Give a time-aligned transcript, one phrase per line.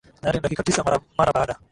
[0.21, 0.97] tayari ni dakika tisa mara
[1.33, 1.53] baada